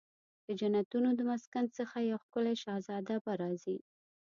[0.45, 3.77] د جنتونو د مسکن څخه یو ښکلې شهزاده به راځي